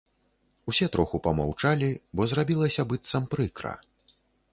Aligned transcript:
Усе 0.71 0.85
троху 0.95 1.19
памаўчалі, 1.27 1.89
бо 2.19 2.27
зрабілася 2.31 2.87
быццам 2.93 3.29
прыкра. 3.35 3.75